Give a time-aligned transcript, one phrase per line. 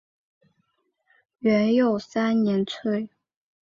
[1.37, 3.07] 元佑三年卒。